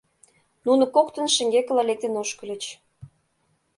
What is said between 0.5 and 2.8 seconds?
Нуно коктын шеҥгекыла лектын ошкыльыч.